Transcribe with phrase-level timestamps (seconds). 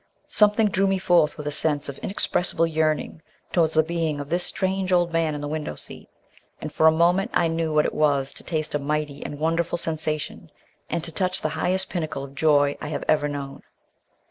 [0.29, 3.21] Something drew me forth with a sense of inexpressible yearning
[3.53, 6.09] towards the being of this strange old man in the window seat,
[6.59, 9.77] and for a moment I knew what it was to taste a mighty and wonderful
[9.77, 10.49] sensation,
[10.89, 13.61] and to touch the highest pinnacle of joy I have ever known.